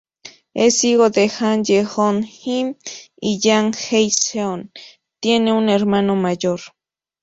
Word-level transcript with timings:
Es 0.55 0.83
hijo 0.83 1.11
de 1.11 1.27
Han 1.39 1.59
Yeong-im 1.63 2.67
y 3.17 3.39
Jang 3.39 3.71
Hae-seon, 3.75 4.71
tiene 5.19 5.53
un 5.53 5.69
hermano 5.69 6.15
mayor. 6.15 6.59